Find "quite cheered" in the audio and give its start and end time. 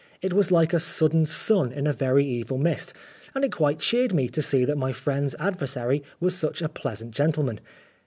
3.51-4.15